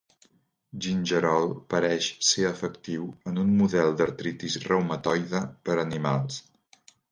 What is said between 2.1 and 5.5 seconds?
ser efectiu en un model d'artritis reumatoide